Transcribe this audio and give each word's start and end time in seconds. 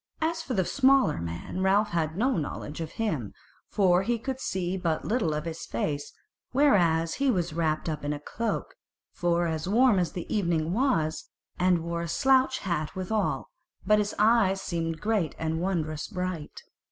As 0.19 0.41
for 0.41 0.55
the 0.55 0.65
smaller 0.65 1.19
man 1.21 1.61
Ralph 1.61 1.89
had 1.89 2.17
no 2.17 2.35
knowledge 2.35 2.81
of 2.81 2.93
him, 2.93 3.33
for 3.67 4.01
he 4.01 4.17
could 4.17 4.39
see 4.39 4.75
but 4.75 5.05
little 5.05 5.31
of 5.31 5.45
his 5.45 5.67
face, 5.67 6.11
whereas 6.53 7.13
he 7.13 7.29
was 7.29 7.53
wrapped 7.53 7.87
up 7.87 8.03
in 8.03 8.11
a 8.11 8.19
cloak, 8.19 8.73
for 9.11 9.45
as 9.45 9.69
warm 9.69 9.99
as 9.99 10.13
the 10.13 10.25
evening 10.35 10.73
was, 10.73 11.25
and 11.59 11.83
wore 11.83 12.01
a 12.01 12.07
slouch 12.07 12.57
hat 12.61 12.95
withal; 12.95 13.51
but 13.85 13.99
his 13.99 14.15
eyes 14.17 14.59
seemed 14.59 14.99
great 15.01 15.35
and 15.37 15.61
wondrous 15.61 16.07
bright. 16.07 16.63